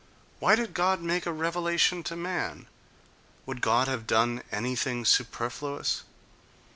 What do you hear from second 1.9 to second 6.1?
to man? Would God have done anything superfluous?